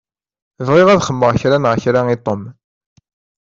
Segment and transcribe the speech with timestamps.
[0.67, 2.41] Bɣiɣ ad xedmeɣ kra neɣ kra i Tom.